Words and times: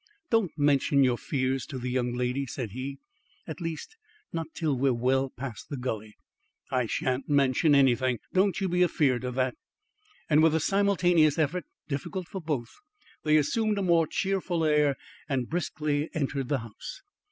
"Don't 0.31 0.49
mention 0.57 1.03
your 1.03 1.19
fears 1.19 1.67
to 1.67 1.77
the 1.77 1.91
young 1.91 2.15
lady," 2.15 2.47
said 2.47 2.71
he. 2.71 2.97
"At 3.45 3.61
least, 3.61 3.97
not 4.33 4.47
till 4.55 4.75
we 4.75 4.89
are 4.89 4.93
well 4.95 5.29
past 5.29 5.69
the 5.69 5.77
gully." 5.77 6.15
"I 6.71 6.87
shan't 6.87 7.29
mention 7.29 7.75
anything. 7.75 8.17
Don't 8.33 8.59
you 8.59 8.67
be 8.67 8.81
afeared 8.83 9.23
of 9.23 9.35
that." 9.35 9.53
And 10.27 10.41
with 10.41 10.55
a 10.55 10.59
simultaneous 10.59 11.37
effort 11.37 11.65
difficult 11.87 12.27
for 12.27 12.41
both, 12.41 12.71
they 13.23 13.37
assumed 13.37 13.77
a 13.77 13.83
more 13.83 14.07
cheerful 14.07 14.65
air, 14.65 14.95
and 15.29 15.47
briskly 15.51 16.09
entered 16.15 16.49
the 16.49 16.57
house. 16.61 17.03